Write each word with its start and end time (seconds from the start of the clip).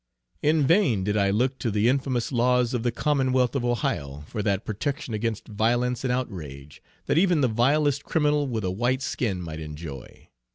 In 0.41 0.65
vain 0.65 1.03
did 1.03 1.15
I 1.15 1.29
look 1.29 1.59
to 1.59 1.69
the 1.69 1.87
infamous 1.87 2.31
laws 2.31 2.73
of 2.73 2.81
the 2.81 2.91
Commonwealth 2.91 3.53
of 3.53 3.63
Ohio, 3.63 4.23
for 4.25 4.41
that 4.41 4.65
protection 4.65 5.13
against 5.13 5.47
violence 5.47 6.03
and 6.03 6.11
outrage, 6.11 6.81
that 7.05 7.19
even 7.19 7.41
the 7.41 7.47
vilest 7.47 8.03
criminal 8.03 8.47
with 8.47 8.63
a 8.63 8.71
white 8.71 9.03
skin 9.03 9.43
might 9.43 9.59
enjoy. 9.59 10.27